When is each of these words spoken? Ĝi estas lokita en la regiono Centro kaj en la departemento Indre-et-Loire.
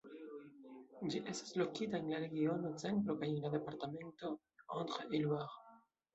Ĝi 1.15 1.19
estas 1.33 1.53
lokita 1.61 1.99
en 2.05 2.09
la 2.13 2.21
regiono 2.23 2.73
Centro 2.85 3.17
kaj 3.21 3.31
en 3.35 3.39
la 3.45 3.53
departemento 3.59 4.35
Indre-et-Loire. 4.41 5.71